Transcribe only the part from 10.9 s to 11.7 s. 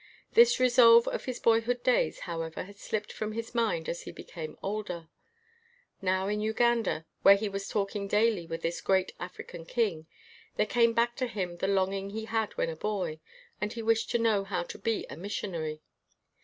back to him the